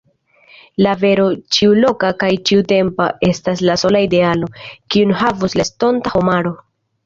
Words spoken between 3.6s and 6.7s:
la sola idealo, kiun havos la estonta homaro.